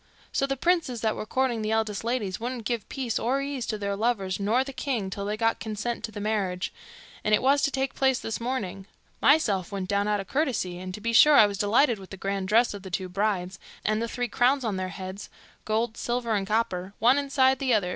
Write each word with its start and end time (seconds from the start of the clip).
So 0.31 0.47
the 0.47 0.57
princes 0.57 1.01
that 1.01 1.15
were 1.15 1.27
courting 1.27 1.61
the 1.61 1.69
eldest 1.69 2.03
ladies 2.03 2.39
wouldn't 2.39 2.65
give 2.65 2.89
peace 2.89 3.19
or 3.19 3.39
ease 3.39 3.67
to 3.67 3.77
their 3.77 3.95
lovers 3.95 4.39
nor 4.39 4.63
the 4.63 4.73
king 4.73 5.11
till 5.11 5.25
they 5.25 5.37
got 5.37 5.59
consent 5.59 6.03
to 6.05 6.11
the 6.11 6.19
marriage, 6.19 6.73
and 7.23 7.35
it 7.35 7.41
was 7.43 7.61
to 7.61 7.69
take 7.69 7.93
place 7.93 8.17
this 8.17 8.41
morning. 8.41 8.87
Myself 9.21 9.71
went 9.71 9.89
down 9.89 10.07
out 10.07 10.19
o' 10.19 10.25
curiousity, 10.25 10.79
and 10.79 10.91
to 10.95 11.01
be 11.01 11.13
sure 11.13 11.35
I 11.35 11.45
was 11.45 11.59
delighted 11.59 11.99
with 11.99 12.09
the 12.09 12.17
grand 12.17 12.47
dresses 12.47 12.73
of 12.73 12.81
the 12.81 12.89
two 12.89 13.09
brides, 13.09 13.59
and 13.85 14.01
the 14.01 14.07
three 14.07 14.27
crowns 14.27 14.63
on 14.63 14.77
their 14.77 14.89
heads 14.89 15.29
gold, 15.65 15.97
silver, 15.97 16.33
and 16.33 16.47
copper, 16.47 16.95
one 16.97 17.19
inside 17.19 17.59
the 17.59 17.75
other. 17.75 17.89